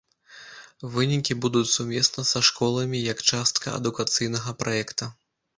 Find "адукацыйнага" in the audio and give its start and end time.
3.81-4.57